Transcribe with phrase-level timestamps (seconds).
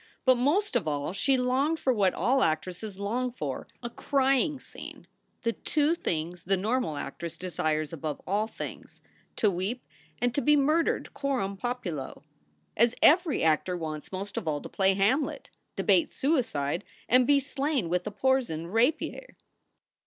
[0.25, 5.05] But most of all she longed for what all actresses long for a crying scene.
[5.63, 9.03] Two things the normal actress desires above all things:
[9.35, 9.85] to weep
[10.19, 12.23] and to be murdered cor am populo
[12.75, 17.87] as every actor wants most of all to play Hamlet, debate suicide, and be slain
[17.87, 19.35] with a poisoned rapier.